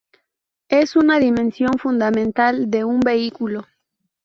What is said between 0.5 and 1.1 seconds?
Es